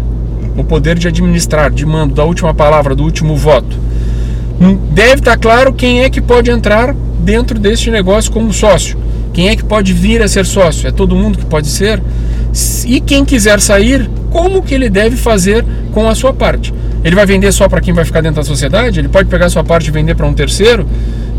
o 0.56 0.62
poder 0.62 0.98
de 0.98 1.08
administrar, 1.08 1.70
de 1.70 1.84
mando, 1.84 2.14
da 2.14 2.24
última 2.24 2.54
palavra, 2.54 2.94
do 2.94 3.02
último 3.02 3.36
voto. 3.36 3.76
Deve 4.90 5.14
estar 5.14 5.36
claro 5.36 5.72
quem 5.72 6.02
é 6.02 6.10
que 6.10 6.20
pode 6.20 6.50
entrar 6.50 6.94
dentro 7.22 7.58
deste 7.58 7.90
negócio 7.90 8.30
como 8.30 8.52
sócio. 8.52 8.98
Quem 9.32 9.48
é 9.48 9.56
que 9.56 9.64
pode 9.64 9.92
vir 9.92 10.20
a 10.22 10.28
ser 10.28 10.44
sócio? 10.44 10.86
É 10.86 10.92
todo 10.92 11.16
mundo 11.16 11.38
que 11.38 11.46
pode 11.46 11.68
ser? 11.68 12.02
E 12.86 13.00
quem 13.00 13.24
quiser 13.24 13.60
sair, 13.60 14.10
como 14.30 14.62
que 14.62 14.74
ele 14.74 14.90
deve 14.90 15.16
fazer 15.16 15.64
com 15.92 16.08
a 16.08 16.14
sua 16.14 16.34
parte? 16.34 16.72
Ele 17.02 17.16
vai 17.16 17.24
vender 17.24 17.50
só 17.50 17.68
para 17.68 17.80
quem 17.80 17.94
vai 17.94 18.04
ficar 18.04 18.20
dentro 18.20 18.42
da 18.42 18.44
sociedade? 18.44 19.00
Ele 19.00 19.08
pode 19.08 19.28
pegar 19.28 19.46
a 19.46 19.50
sua 19.50 19.64
parte 19.64 19.88
e 19.88 19.90
vender 19.90 20.14
para 20.14 20.26
um 20.26 20.34
terceiro? 20.34 20.86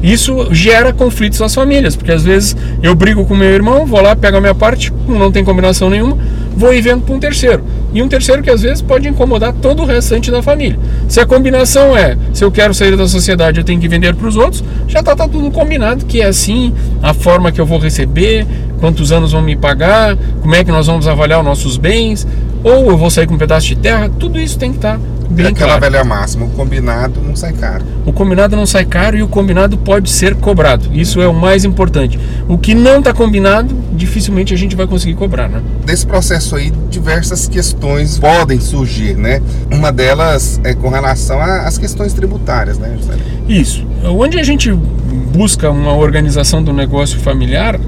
Isso 0.01 0.53
gera 0.53 0.91
conflitos 0.91 1.39
nas 1.39 1.55
famílias, 1.55 1.95
porque 1.95 2.11
às 2.11 2.23
vezes 2.23 2.57
eu 2.81 2.93
brigo 2.93 3.25
com 3.25 3.35
meu 3.35 3.49
irmão, 3.49 3.85
vou 3.85 4.01
lá, 4.01 4.15
pego 4.15 4.37
a 4.37 4.41
minha 4.41 4.55
parte, 4.55 4.91
não 5.07 5.31
tem 5.31 5.45
combinação 5.45 5.89
nenhuma, 5.89 6.17
vou 6.55 6.73
ir 6.73 6.81
vendo 6.81 7.03
para 7.03 7.15
um 7.15 7.19
terceiro. 7.19 7.63
E 7.93 8.01
um 8.01 8.07
terceiro 8.07 8.41
que 8.41 8.49
às 8.49 8.61
vezes 8.61 8.81
pode 8.81 9.07
incomodar 9.07 9.53
todo 9.53 9.83
o 9.83 9.85
restante 9.85 10.31
da 10.31 10.41
família. 10.41 10.79
Se 11.07 11.19
a 11.19 11.25
combinação 11.25 11.95
é, 11.95 12.17
se 12.33 12.43
eu 12.43 12.51
quero 12.51 12.73
sair 12.73 12.97
da 12.97 13.07
sociedade, 13.07 13.59
eu 13.59 13.63
tenho 13.63 13.79
que 13.79 13.87
vender 13.87 14.15
para 14.15 14.27
os 14.27 14.35
outros, 14.35 14.63
já 14.87 14.99
está 14.99 15.15
tá 15.15 15.27
tudo 15.27 15.51
combinado 15.51 16.05
que 16.05 16.21
é 16.21 16.25
assim, 16.25 16.73
a 17.01 17.13
forma 17.13 17.51
que 17.51 17.61
eu 17.61 17.65
vou 17.65 17.77
receber, 17.77 18.47
quantos 18.79 19.11
anos 19.11 19.31
vão 19.31 19.41
me 19.41 19.55
pagar, 19.55 20.17
como 20.41 20.55
é 20.55 20.63
que 20.63 20.71
nós 20.71 20.87
vamos 20.87 21.07
avaliar 21.07 21.39
os 21.39 21.45
nossos 21.45 21.77
bens, 21.77 22.27
ou 22.63 22.89
eu 22.91 22.97
vou 22.97 23.09
sair 23.09 23.27
com 23.27 23.35
um 23.35 23.37
pedaço 23.37 23.67
de 23.67 23.75
terra, 23.75 24.09
tudo 24.19 24.39
isso 24.39 24.57
tem 24.57 24.71
que 24.71 24.77
estar 24.77 24.97
tá 24.97 25.13
Bem 25.33 25.47
é 25.47 25.49
aquela 25.49 25.77
claro. 25.77 25.81
velha 25.81 26.03
máxima, 26.03 26.45
o 26.45 26.49
combinado 26.49 27.19
não 27.21 27.35
sai 27.35 27.53
caro. 27.53 27.83
O 28.05 28.13
combinado 28.13 28.55
não 28.55 28.65
sai 28.67 28.85
caro 28.85 29.17
e 29.17 29.23
o 29.23 29.27
combinado 29.27 29.77
pode 29.77 30.11
ser 30.11 30.35
cobrado. 30.35 30.89
Isso 30.93 31.21
é 31.21 31.27
o 31.27 31.33
mais 31.33 31.65
importante. 31.65 32.19
O 32.47 32.57
que 32.57 32.75
não 32.75 32.99
está 32.99 33.13
combinado, 33.13 33.75
dificilmente 33.93 34.53
a 34.53 34.57
gente 34.57 34.75
vai 34.75 34.85
conseguir 34.85 35.15
cobrar, 35.15 35.49
né? 35.49 35.61
Desse 35.85 36.05
processo 36.05 36.55
aí, 36.55 36.71
diversas 36.89 37.47
questões 37.47 38.19
podem 38.19 38.59
surgir, 38.59 39.15
né? 39.15 39.41
Uma 39.71 39.91
delas 39.91 40.61
é 40.63 40.75
com 40.75 40.89
relação 40.89 41.41
às 41.41 41.79
questões 41.79 42.13
tributárias, 42.13 42.77
né, 42.77 42.95
José? 42.95 43.13
Isso. 43.47 43.87
Onde 44.03 44.39
a 44.39 44.43
gente 44.43 44.71
busca 44.71 45.71
uma 45.71 45.95
organização 45.95 46.63
do 46.63 46.71
negócio 46.71 47.19
familiar, 47.19 47.79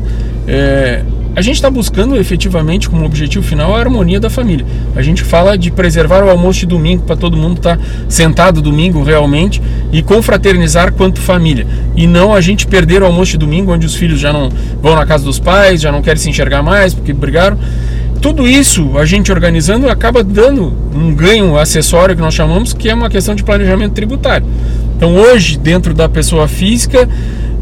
é, 0.48 1.04
a 1.36 1.42
gente 1.42 1.56
está 1.56 1.70
buscando 1.70 2.16
efetivamente 2.16 2.90
como 2.90 3.06
objetivo 3.06 3.46
final 3.46 3.76
a 3.76 3.80
harmonia 3.80 4.22
da 4.22 4.30
família. 4.30 4.66
A 4.96 5.02
gente 5.02 5.22
fala 5.22 5.58
de 5.58 5.70
preservar 5.70 6.24
o 6.24 6.30
almoço 6.30 6.62
de 6.62 6.66
domingo 6.66 7.04
para 7.04 7.18
todo 7.18 7.36
mundo 7.36 7.58
estar 7.58 7.78
tá 7.78 7.84
sentado 8.08 8.62
domingo 8.62 9.04
realmente 9.04 9.62
e 9.92 10.02
confraternizar 10.02 10.94
quanto 10.94 11.20
família. 11.20 11.68
E 11.94 12.08
não 12.08 12.34
a 12.34 12.40
gente 12.40 12.66
perder 12.66 13.02
o 13.02 13.06
almoço 13.06 13.34
de 13.34 13.38
domingo 13.40 13.74
onde 13.74 13.86
os 13.86 13.96
filhos 13.96 14.18
já 14.18 14.32
não 14.32 14.50
vão 14.82 14.96
na 14.96 15.06
casa 15.06 15.26
dos 15.26 15.38
pais, 15.38 15.82
já 15.82 15.92
não 15.92 16.02
querem 16.02 16.22
se 16.22 16.30
enxergar 16.30 16.64
mais 16.64 16.94
porque 16.94 17.12
brigaram. 17.12 17.60
Tudo 18.22 18.48
isso 18.48 18.98
a 18.98 19.06
gente 19.06 19.30
organizando 19.30 19.90
acaba 19.90 20.24
dando 20.24 20.74
um 20.96 21.14
ganho 21.14 21.58
acessório 21.58 22.16
que 22.16 22.22
nós 22.22 22.34
chamamos 22.34 22.74
que 22.74 22.90
é 22.90 22.94
uma 22.94 23.10
questão 23.10 23.36
de 23.36 23.44
planejamento 23.44 23.92
tributário. 23.92 24.48
Então 24.96 25.16
hoje, 25.16 25.60
dentro 25.60 25.94
da 25.94 26.08
pessoa 26.08 26.48
física, 26.48 27.10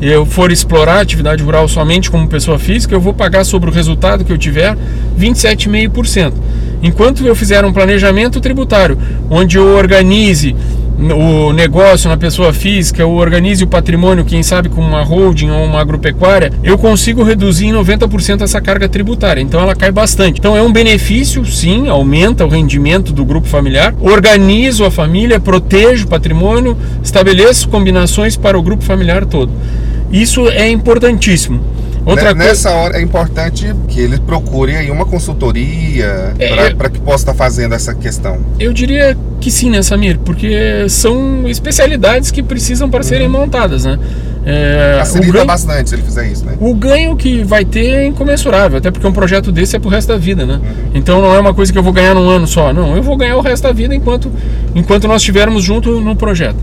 eu 0.10 0.26
for 0.26 0.52
explorar 0.52 0.96
a 0.96 1.02
atividade 1.02 1.42
rural 1.44 1.68
somente 1.68 2.12
como 2.12 2.28
pessoa 2.28 2.60
física, 2.60 2.94
eu 2.94 3.00
vou 3.00 3.14
pagar 3.14 3.44
sobre 3.44 3.70
o 3.70 3.74
resultado 3.74 4.26
que 4.26 4.34
eu 4.34 4.38
tiver 4.38 4.78
27,5%. 5.18 6.34
Enquanto 6.82 7.26
eu 7.26 7.36
fizer 7.36 7.64
um 7.64 7.72
planejamento 7.72 8.42
tributário, 8.42 8.98
onde 9.30 9.58
eu 9.58 9.76
organize 9.76 10.54
o 11.00 11.52
negócio 11.52 12.10
na 12.10 12.18
pessoa 12.18 12.54
física, 12.54 13.02
eu 13.02 13.12
organize 13.12 13.64
o 13.64 13.68
patrimônio, 13.68 14.24
quem 14.24 14.44
sabe 14.44 14.70
com 14.70 14.82
uma 14.82 15.02
holding 15.02 15.50
ou 15.50 15.64
uma 15.64 15.82
agropecuária, 15.82 16.52
eu 16.64 16.78
consigo 16.78 17.24
reduzir 17.24 17.68
em 17.68 17.74
90% 17.74 18.42
essa 18.42 18.62
carga 18.62 18.88
tributária. 18.88 19.42
Então 19.42 19.62
ela 19.62 19.76
cai 19.76 19.92
bastante. 19.92 20.40
Então 20.40 20.56
é 20.56 20.62
um 20.62 20.72
benefício, 20.72 21.46
sim, 21.46 21.88
aumenta 21.88 22.46
o 22.46 22.50
rendimento 22.50 23.12
do 23.12 23.26
grupo 23.26 23.48
familiar, 23.48 23.96
organizo 24.02 24.86
a 24.86 24.92
família, 24.92 25.40
protejo 25.40 26.06
o 26.06 26.10
patrimônio, 26.10 26.78
estabeleço 27.02 27.70
combinações 27.70 28.38
para 28.38 28.58
o 28.58 28.62
grupo 28.62 28.84
familiar 28.84 29.26
todo. 29.26 29.52
Isso 30.14 30.48
é 30.48 30.70
importantíssimo. 30.70 31.60
Outra 32.06 32.34
Nessa 32.34 32.70
coisa... 32.70 32.84
hora 32.84 32.98
é 32.98 33.02
importante 33.02 33.74
que 33.88 34.00
ele 34.00 34.20
procure 34.20 34.76
aí 34.76 34.92
uma 34.92 35.06
consultoria 35.06 36.34
é, 36.38 36.74
para 36.74 36.90
que 36.90 37.00
possa 37.00 37.24
estar 37.24 37.34
fazendo 37.34 37.74
essa 37.74 37.96
questão. 37.96 38.40
Eu 38.60 38.74
diria 38.74 39.18
que 39.40 39.50
sim, 39.50 39.70
né, 39.70 39.82
Samir? 39.82 40.20
Porque 40.20 40.88
são 40.90 41.48
especialidades 41.48 42.30
que 42.30 42.44
precisam 42.44 42.90
para 42.90 43.00
uhum. 43.00 43.04
serem 43.04 43.30
montadas, 43.30 43.86
né? 43.86 43.98
É, 44.46 44.96
Facilita 45.00 45.30
o 45.30 45.34
ganho- 45.34 45.46
bastante 45.46 45.90
se 45.90 45.96
ele 45.96 46.02
fizer 46.04 46.28
isso, 46.30 46.44
né? 46.46 46.54
o 46.60 46.74
ganho 46.76 47.16
que 47.16 47.44
vai 47.46 47.64
ter 47.64 47.86
é 47.86 48.06
incomensurável, 48.06 48.78
até 48.78 48.92
porque 48.92 49.08
um 49.08 49.14
projeto 49.14 49.52
desse 49.54 49.76
é 49.78 49.80
pro 49.80 49.90
resto 49.90 50.10
da 50.10 50.18
vida, 50.18 50.46
né? 50.46 50.60
Então 50.94 51.22
não 51.22 51.34
é 51.34 51.40
uma 51.40 51.54
coisa 51.54 51.72
que 51.72 51.78
eu 51.78 51.84
vou 51.84 51.94
ganhar 51.94 52.14
num 52.14 52.28
ano 52.30 52.46
só, 52.46 52.74
não, 52.74 52.94
eu 52.96 53.02
vou 53.02 53.16
ganhar 53.16 53.38
o 53.38 53.42
resto 53.42 53.64
da 53.64 53.72
vida 53.72 53.96
enquanto, 53.96 54.30
enquanto 54.76 55.08
nós 55.08 55.22
estivermos 55.22 55.64
junto 55.64 56.02
no 56.02 56.14
projeto. 56.16 56.58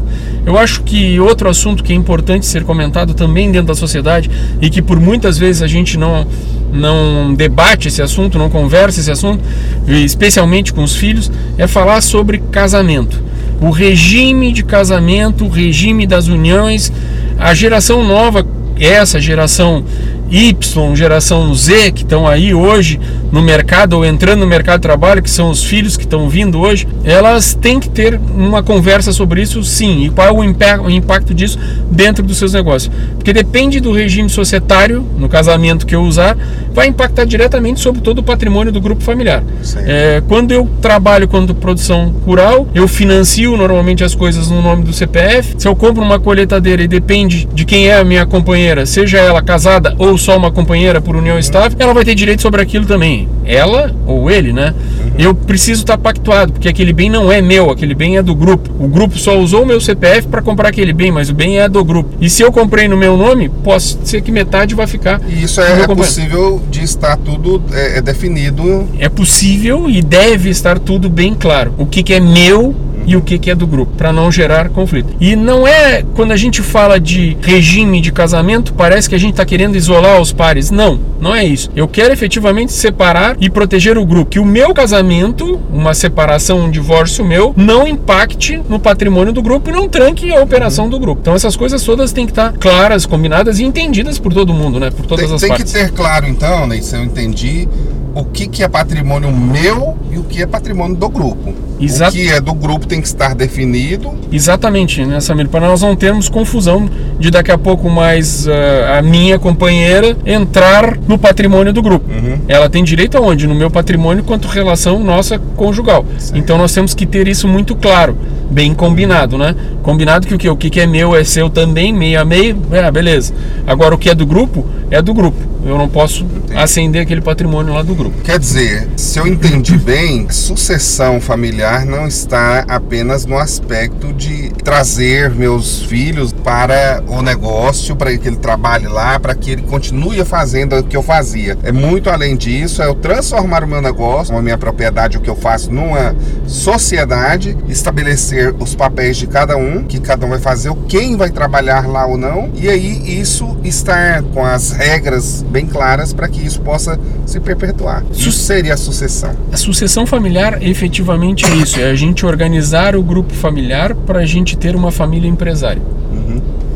Eu 0.44 0.58
acho 0.58 0.82
que 0.82 1.18
outro 1.20 1.48
assunto 1.48 1.82
que 1.82 1.92
é 1.92 1.96
importante 1.96 2.44
ser 2.44 2.64
comentado 2.64 3.14
também 3.14 3.50
dentro 3.50 3.68
da 3.68 3.74
sociedade 3.74 4.30
e 4.60 4.68
que 4.68 4.82
por 4.82 5.00
muitas 5.00 5.38
vezes 5.38 5.62
a 5.62 5.66
gente 5.66 5.96
não 5.96 6.26
não 6.72 7.34
debate 7.34 7.88
esse 7.88 8.00
assunto, 8.00 8.38
não 8.38 8.48
conversa 8.48 9.00
esse 9.00 9.10
assunto, 9.10 9.42
especialmente 9.88 10.72
com 10.72 10.82
os 10.84 10.94
filhos, 10.94 11.30
é 11.58 11.66
falar 11.66 12.00
sobre 12.00 12.38
casamento. 12.50 13.20
O 13.60 13.70
regime 13.70 14.52
de 14.52 14.62
casamento, 14.62 15.44
o 15.44 15.48
regime 15.48 16.06
das 16.06 16.28
uniões, 16.28 16.90
a 17.38 17.52
geração 17.54 18.02
nova, 18.02 18.46
essa 18.78 19.20
geração 19.20 19.84
Y, 20.30 20.94
geração 20.96 21.52
Z, 21.54 21.90
que 21.92 22.02
estão 22.02 22.26
aí 22.26 22.54
hoje 22.54 23.00
no 23.32 23.42
mercado 23.42 23.94
ou 23.94 24.04
entrando 24.04 24.40
no 24.40 24.46
mercado 24.46 24.76
de 24.78 24.82
trabalho, 24.82 25.22
que 25.22 25.30
são 25.30 25.50
os 25.50 25.64
filhos 25.64 25.96
que 25.96 26.04
estão 26.04 26.28
vindo 26.28 26.60
hoje, 26.60 26.86
elas 27.04 27.54
têm 27.54 27.80
que 27.80 27.88
ter 27.88 28.20
uma 28.34 28.62
conversa 28.62 29.12
sobre 29.12 29.42
isso 29.42 29.62
sim. 29.64 30.04
E 30.04 30.10
qual 30.10 30.28
é 30.28 30.32
o 30.32 30.44
impa- 30.44 30.80
o 30.80 30.90
impacto 30.90 31.34
disso 31.34 31.58
dentro 31.90 32.22
dos 32.24 32.36
seus 32.38 32.52
negócios? 32.52 32.92
Porque 33.16 33.32
depende 33.32 33.80
do 33.80 33.92
regime 33.92 34.28
societário, 34.28 35.04
no 35.18 35.28
casamento 35.28 35.84
que 35.86 35.94
eu 35.94 36.02
usar, 36.02 36.36
vai 36.72 36.86
impactar 36.86 37.24
diretamente 37.24 37.80
sobre 37.80 38.00
todo 38.00 38.18
o 38.18 38.22
patrimônio 38.22 38.72
do 38.72 38.80
grupo 38.80 39.02
familiar. 39.02 39.42
É, 39.86 40.22
quando 40.28 40.52
eu 40.52 40.68
trabalho 40.80 41.26
com 41.26 41.44
produção 41.46 42.14
rural, 42.24 42.68
eu 42.74 42.86
financio 42.86 43.56
normalmente 43.56 44.04
as 44.04 44.14
coisas 44.14 44.48
no 44.48 44.62
nome 44.62 44.84
do 44.84 44.92
CPF. 44.92 45.54
Se 45.58 45.66
eu 45.66 45.74
compro 45.74 46.02
uma 46.02 46.20
colheitadeira 46.20 46.82
e 46.82 46.88
depende 46.88 47.48
de 47.52 47.64
quem 47.64 47.88
é 47.88 47.96
a 47.98 48.04
minha 48.04 48.24
companheira, 48.26 48.86
seja 48.86 49.18
ela 49.18 49.42
casada 49.42 49.94
ou 49.98 50.16
só 50.20 50.36
uma 50.36 50.50
companheira 50.50 51.00
por 51.00 51.16
união 51.16 51.38
estável, 51.38 51.76
ela 51.78 51.94
vai 51.94 52.04
ter 52.04 52.14
direito 52.14 52.42
sobre 52.42 52.60
aquilo 52.60 52.86
também. 52.86 53.28
Ela 53.44 53.94
ou 54.06 54.30
ele, 54.30 54.52
né? 54.52 54.74
Eu 55.18 55.34
preciso 55.34 55.82
estar 55.82 55.98
pactuado, 55.98 56.52
porque 56.52 56.68
aquele 56.68 56.92
bem 56.92 57.10
não 57.10 57.30
é 57.30 57.42
meu, 57.42 57.70
aquele 57.70 57.94
bem 57.94 58.16
é 58.16 58.22
do 58.22 58.34
grupo. 58.34 58.70
O 58.78 58.88
grupo 58.88 59.18
só 59.18 59.38
usou 59.38 59.62
o 59.62 59.66
meu 59.66 59.80
CPF 59.80 60.28
para 60.28 60.42
comprar 60.42 60.68
aquele 60.68 60.92
bem, 60.92 61.10
mas 61.10 61.28
o 61.30 61.34
bem 61.34 61.58
é 61.58 61.68
do 61.68 61.84
grupo. 61.84 62.14
E 62.20 62.30
se 62.30 62.42
eu 62.42 62.52
comprei 62.52 62.88
no 62.88 62.96
meu 62.96 63.16
nome, 63.16 63.48
pode 63.48 63.98
ser 64.04 64.20
que 64.22 64.30
metade 64.30 64.74
vai 64.74 64.86
ficar. 64.86 65.20
E 65.28 65.44
isso 65.44 65.60
é, 65.60 65.82
é 65.82 65.86
possível 65.86 66.62
de 66.70 66.82
estar 66.82 67.16
tudo 67.16 67.62
é, 67.72 67.98
é 67.98 68.02
definido. 68.02 68.88
É 68.98 69.08
possível 69.08 69.90
e 69.90 70.02
deve 70.02 70.50
estar 70.50 70.78
tudo 70.78 71.08
bem 71.08 71.34
claro. 71.34 71.74
O 71.76 71.86
que, 71.86 72.02
que 72.02 72.14
é 72.14 72.20
meu 72.20 72.74
e 73.06 73.16
o 73.16 73.20
que, 73.20 73.38
que 73.38 73.50
é 73.50 73.54
do 73.54 73.66
grupo, 73.66 73.92
para 73.96 74.12
não 74.12 74.30
gerar 74.30 74.68
conflito. 74.68 75.14
E 75.20 75.34
não 75.36 75.66
é 75.66 76.04
quando 76.14 76.32
a 76.32 76.36
gente 76.36 76.62
fala 76.62 76.98
de 77.00 77.36
regime 77.42 78.00
de 78.00 78.12
casamento, 78.12 78.72
parece 78.74 79.08
que 79.08 79.14
a 79.14 79.18
gente 79.18 79.32
está 79.32 79.44
querendo 79.44 79.76
isolar 79.76 80.20
os 80.20 80.32
pares. 80.32 80.70
Não, 80.70 80.98
não 81.20 81.34
é 81.34 81.44
isso. 81.44 81.70
Eu 81.74 81.88
quero 81.88 82.12
efetivamente 82.12 82.72
separar 82.72 83.36
e 83.40 83.50
proteger 83.50 83.98
o 83.98 84.04
grupo. 84.04 84.30
Que 84.30 84.38
o 84.38 84.44
meu 84.44 84.72
casamento, 84.72 85.60
uma 85.70 85.94
separação, 85.94 86.60
um 86.60 86.70
divórcio 86.70 87.24
meu, 87.24 87.52
não 87.56 87.86
impacte 87.86 88.60
no 88.68 88.78
patrimônio 88.78 89.32
do 89.32 89.42
grupo 89.42 89.70
e 89.70 89.72
não 89.72 89.88
tranque 89.88 90.32
a 90.32 90.40
operação 90.40 90.88
do 90.88 90.98
grupo. 90.98 91.20
Então 91.20 91.34
essas 91.34 91.56
coisas 91.56 91.82
todas 91.82 92.12
têm 92.12 92.26
que 92.26 92.32
estar 92.32 92.52
claras, 92.52 93.06
combinadas 93.06 93.58
e 93.58 93.64
entendidas 93.64 94.18
por 94.18 94.32
todo 94.32 94.52
mundo, 94.52 94.78
né? 94.78 94.90
Por 94.90 95.06
todas 95.06 95.26
Tem, 95.26 95.34
as 95.34 95.40
tem 95.40 95.50
que 95.50 95.56
partes. 95.56 95.72
ter 95.72 95.90
claro, 95.90 96.28
então, 96.28 96.66
né, 96.66 96.80
se 96.80 96.96
eu 96.96 97.04
entendi, 97.04 97.68
o 98.14 98.24
que, 98.24 98.46
que 98.46 98.62
é 98.62 98.68
patrimônio 98.68 99.30
meu 99.32 99.96
e 100.10 100.18
o 100.18 100.24
que 100.24 100.42
é 100.42 100.46
patrimônio 100.46 100.96
do 100.96 101.08
grupo. 101.08 101.54
Exato. 101.80 102.12
O 102.12 102.14
que 102.14 102.28
é 102.28 102.40
do 102.40 102.54
grupo 102.54 102.86
tem 102.86 103.00
que 103.00 103.06
estar 103.06 103.34
definido. 103.34 104.12
Exatamente, 104.30 105.04
né, 105.04 105.20
Samir? 105.20 105.48
Para 105.48 105.66
nós 105.66 105.82
não 105.82 105.96
termos 105.96 106.28
confusão 106.28 106.88
de 107.18 107.30
daqui 107.30 107.50
a 107.50 107.58
pouco 107.58 107.88
mais 107.88 108.46
ah, 108.48 108.98
a 108.98 109.02
minha 109.02 109.38
companheira 109.38 110.16
entrar 110.24 110.98
no 111.08 111.18
patrimônio 111.18 111.72
do 111.72 111.82
grupo. 111.82 112.06
Ela 112.48 112.68
tem 112.68 112.84
direito 112.84 113.16
aonde? 113.16 113.46
No 113.46 113.54
meu 113.54 113.70
patrimônio 113.70 114.24
quanto 114.24 114.48
relação 114.48 114.98
nossa 114.98 115.38
conjugal. 115.38 116.04
Então 116.34 116.58
nós 116.58 116.72
temos 116.72 116.94
que 116.94 117.06
ter 117.06 117.28
isso 117.28 117.48
muito 117.48 117.74
claro, 117.74 118.16
bem 118.50 118.74
combinado, 118.74 119.38
né? 119.38 119.54
Combinado 119.82 120.26
que 120.26 120.34
o 120.34 120.38
que, 120.38 120.48
o 120.48 120.56
que 120.56 120.80
é 120.80 120.86
meu 120.86 121.14
é 121.14 121.22
seu 121.24 121.48
também, 121.48 121.92
meio 121.92 122.20
a 122.20 122.24
meio, 122.24 122.60
é, 122.72 122.90
beleza. 122.90 123.32
Agora 123.66 123.94
o 123.94 123.98
que 123.98 124.10
é 124.10 124.14
do 124.14 124.26
grupo, 124.26 124.66
é 124.90 125.00
do 125.00 125.14
grupo. 125.14 125.38
Eu 125.64 125.76
não 125.76 125.88
posso 125.88 126.26
acender 126.56 127.02
aquele 127.02 127.20
patrimônio 127.20 127.74
lá 127.74 127.82
do 127.82 127.94
grupo. 127.94 128.22
Quer 128.22 128.38
dizer, 128.38 128.88
se 128.96 129.18
eu 129.18 129.26
entendi 129.26 129.76
bem, 129.78 130.28
sucessão 130.30 131.20
familiar 131.20 131.84
não 131.84 132.06
está 132.06 132.64
apenas 132.66 133.26
no 133.26 133.36
aspecto 133.36 134.12
de 134.12 134.50
trazer 134.64 135.30
meus 135.30 135.82
filhos 135.82 136.32
para 136.32 137.02
o 137.06 137.20
negócio, 137.20 137.94
para 137.94 138.16
que 138.16 138.26
ele 138.26 138.36
trabalhe 138.36 138.88
lá, 138.88 139.20
para 139.20 139.34
que 139.34 139.50
ele 139.50 139.62
continue 139.62 140.24
fazendo 140.24 140.76
o 140.76 140.82
que 140.82 140.96
eu 140.96 141.02
fazia. 141.02 141.58
É 141.62 141.70
muito 141.70 142.08
além 142.08 142.36
disso, 142.36 142.82
é 142.82 142.86
eu 142.86 142.94
transformar 142.94 143.62
o 143.62 143.66
meu 143.66 143.82
negócio, 143.82 144.36
a 144.36 144.42
minha 144.42 144.56
propriedade, 144.56 145.18
o 145.18 145.20
que 145.20 145.30
eu 145.30 145.36
faço, 145.36 145.70
numa 145.70 146.16
sociedade, 146.46 147.56
estabelecer 147.68 148.39
os 148.58 148.74
papéis 148.74 149.16
de 149.16 149.26
cada 149.26 149.56
um, 149.56 149.84
que 149.84 150.00
cada 150.00 150.26
um 150.26 150.30
vai 150.30 150.38
fazer, 150.38 150.72
quem 150.88 151.16
vai 151.16 151.30
trabalhar 151.30 151.86
lá 151.86 152.06
ou 152.06 152.16
não, 152.16 152.50
e 152.54 152.68
aí 152.68 153.20
isso 153.20 153.56
estar 153.64 154.22
com 154.22 154.44
as 154.44 154.72
regras 154.72 155.44
bem 155.48 155.66
claras 155.66 156.12
para 156.12 156.28
que 156.28 156.44
isso 156.44 156.60
possa 156.60 156.98
se 157.26 157.40
perpetuar. 157.40 158.04
Isso 158.12 158.32
seria 158.32 158.74
a 158.74 158.76
sucessão. 158.76 159.34
A 159.52 159.56
sucessão 159.56 160.06
familiar 160.06 160.62
efetivamente 160.62 161.44
é 161.46 161.54
isso, 161.54 161.80
é 161.80 161.90
a 161.90 161.94
gente 161.94 162.24
organizar 162.26 162.96
o 162.96 163.02
grupo 163.02 163.34
familiar 163.34 163.94
para 163.94 164.20
a 164.20 164.26
gente 164.26 164.56
ter 164.56 164.74
uma 164.74 164.90
família 164.90 165.28
empresária. 165.28 165.82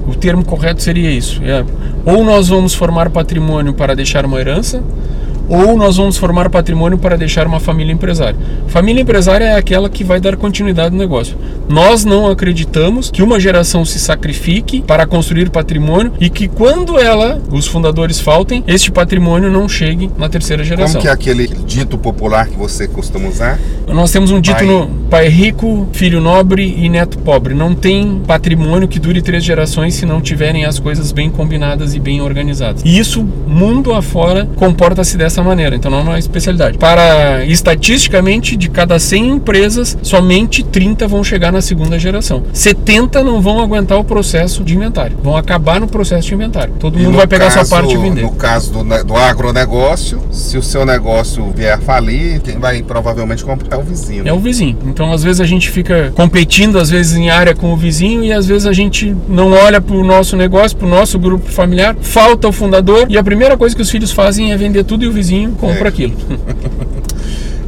O 0.07 0.15
termo 0.15 0.45
correto 0.45 0.83
seria 0.83 1.11
isso. 1.11 1.41
É, 1.43 1.65
ou 2.05 2.25
nós 2.25 2.49
vamos 2.49 2.75
formar 2.75 3.09
patrimônio 3.09 3.73
para 3.73 3.97
deixar 3.97 4.25
uma 4.27 4.39
herança, 4.39 4.83
ou 5.49 5.77
nós 5.77 5.97
vamos 5.97 6.17
formar 6.17 6.49
patrimônio 6.51 6.99
para 6.99 7.17
deixar 7.17 7.47
uma 7.47 7.61
família 7.61 7.93
empresária. 7.93 8.37
Família 8.69 9.03
empresária 9.03 9.45
é 9.45 9.57
aquela 9.57 9.89
que 9.89 10.05
vai 10.05 10.21
dar 10.21 10.37
continuidade 10.37 10.95
no 10.95 10.99
negócio. 11.01 11.37
Nós 11.69 12.05
não 12.05 12.29
acreditamos 12.29 13.11
que 13.11 13.23
uma 13.23 13.39
geração 13.41 13.85
se 13.85 13.99
sacrifique 13.99 14.83
para 14.83 15.07
construir 15.07 15.51
patrimônio 15.51 16.13
e 16.21 16.29
que 16.29 16.49
quando 16.49 16.99
ela, 16.99 17.41
os 17.51 17.67
fundadores 17.67 18.21
faltem, 18.21 18.63
este 18.67 18.91
patrimônio 18.91 19.51
não 19.51 19.69
chegue 19.69 20.11
na 20.17 20.29
terceira 20.29 20.65
geração. 20.65 21.01
Como 21.01 21.03
que 21.03 21.09
é 21.09 21.13
aquele 21.13 21.47
dito 21.47 21.97
popular 21.97 22.49
que 22.49 22.57
você 22.57 22.87
costuma 22.87 23.29
usar? 23.29 23.59
Nós 23.89 24.11
temos 24.11 24.31
um 24.31 24.41
dito 24.41 24.57
Pai. 24.57 24.67
no 24.67 24.87
pai 25.11 25.29
rico, 25.29 25.89
filho 25.93 26.21
nobre 26.21 26.75
e 26.79 26.89
neto 26.89 27.19
pobre. 27.19 27.55
Não 27.55 27.75
tem 27.75 28.23
patrimônio 28.27 28.89
que 28.89 28.99
dure 28.99 29.23
três 29.23 29.45
gerações 29.45 29.95
se 29.95 30.07
não 30.07 30.21
tiverem 30.21 30.65
as 30.65 30.79
coisas 30.79 31.13
bem 31.13 31.31
combinadas 31.31 31.95
e 31.95 32.01
bem 32.01 32.21
organizadas. 32.21 32.83
E 32.85 32.99
isso, 32.99 33.23
mundo 33.47 33.93
afora, 33.93 34.49
comporta-se 34.57 35.17
dessa 35.17 35.34
maneira. 35.43 35.75
Então 35.77 35.91
não 35.91 35.99
é 35.99 36.03
uma 36.03 36.19
especialidade. 36.19 36.79
Para 36.79 37.45
estatisticamente, 37.45 38.57
de 38.57 38.69
cada 38.71 38.99
100 38.99 39.29
empresas, 39.31 39.99
somente 40.03 40.63
30 40.65 41.07
vão 41.09 41.23
chegar 41.25 41.53
na 41.53 41.61
segunda 41.61 41.99
geração. 41.99 42.43
70 42.53 43.23
não 43.23 43.41
vão 43.41 43.61
aguentar 43.61 43.99
o 43.99 44.05
processo 44.05 44.63
de 44.65 44.75
inventário. 44.75 45.17
Vão 45.23 45.37
acabar 45.37 45.81
no 45.81 45.87
processo 45.87 46.29
de 46.29 46.35
inventário. 46.35 46.75
Todo 46.79 46.99
E 46.99 47.03
mundo 47.05 47.17
vai 47.17 47.27
pegar 47.27 47.51
caso- 47.51 47.67
sua 47.67 47.79
parte 47.79 47.95
e 47.95 47.97
vender. 47.97 48.23
No 48.23 48.33
caso 48.33 48.73
do, 48.73 49.05
do 49.05 49.17
agronegócio, 49.17 50.21
se 50.31 50.57
o 50.57 50.63
seu 50.63 50.85
negócio 50.87 51.51
vier 51.55 51.75
a 51.75 51.79
falir, 51.79 52.41
quem 52.41 52.59
vai 52.59 52.83
provavelmente 52.83 53.45
comprar 53.45 53.77
é 53.77 53.81
o 53.81 53.83
vizinho. 53.83 54.29
É 54.29 54.33
o 54.33 54.39
vizinho. 54.39 54.79
Então, 54.87 55.13
às 55.13 55.23
vezes 55.23 55.41
a 55.41 55.47
gente 55.47 55.71
fica 55.71 56.13
competindo, 56.15 56.79
às 56.79 56.91
vezes 56.91 57.17
em 57.17 57.31
área 57.31 57.55
com 57.55 57.73
o 57.73 57.77
vizinho, 57.77 58.23
e 58.25 58.33
às 58.33 58.47
vezes 58.47 58.67
a 58.67 58.73
gente 58.73 59.15
não 59.29 59.53
olha 59.53 59.81
para 59.81 59.97
o 59.97 60.05
nosso 60.05 60.37
negócio, 60.37 60.77
para 60.77 60.87
o 60.87 60.91
nosso 60.91 61.19
grupo 61.19 61.51
familiar, 61.51 61.97
falta 62.01 62.49
o 62.49 62.53
fundador, 62.53 63.07
e 63.09 63.19
a 63.19 63.23
primeira 63.25 63.57
coisa 63.57 63.75
que 63.75 63.83
os 63.83 63.91
filhos 63.91 64.11
fazem 64.13 64.53
é 64.53 64.57
vender 64.57 64.85
tudo 64.85 65.05
e 65.05 65.09
o 65.09 65.13
vizinho 65.13 65.24
compra 65.59 65.87
É. 65.87 65.89
aquilo. 65.89 66.15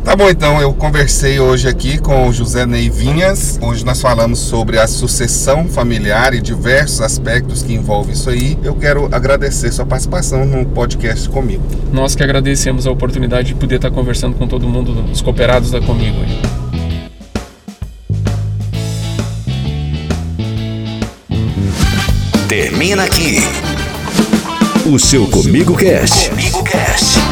Tá 0.07 0.15
bom, 0.15 0.31
então 0.31 0.61
eu 0.61 0.73
conversei 0.73 1.41
hoje 1.41 1.67
aqui 1.67 1.99
com 1.99 2.29
o 2.29 2.33
José 2.33 2.65
Neivinhas. 2.65 3.59
Hoje 3.61 3.85
nós 3.85 4.01
falamos 4.01 4.39
sobre 4.39 4.79
a 4.79 4.87
sucessão 4.87 5.67
familiar 5.67 6.33
e 6.33 6.41
diversos 6.41 7.01
aspectos 7.01 7.61
que 7.65 7.75
envolvem 7.75 8.13
isso 8.13 8.31
aí. 8.31 8.57
Eu 8.63 8.77
quero 8.77 9.09
agradecer 9.11 9.73
sua 9.73 9.85
participação 9.85 10.45
no 10.47 10.65
podcast 10.65 11.29
comigo. 11.29 11.65
Nós 11.93 12.15
que 12.15 12.23
agradecemos 12.23 12.87
a 12.87 12.91
oportunidade 12.93 13.49
de 13.49 13.55
poder 13.57 13.77
estar 13.77 13.91
conversando 13.91 14.37
com 14.37 14.47
todo 14.47 14.69
mundo, 14.69 14.95
os 15.11 15.21
cooperados 15.21 15.73
da 15.73 15.81
Comigo. 15.81 16.19
aí. 16.23 16.41
Termina 22.49 23.05
aqui. 23.05 23.39
O 24.87 24.99
seu 24.99 25.27
Comigo 25.27 25.77
Cast. 25.77 26.31
Comigo 26.31 26.63
Cast. 26.63 27.26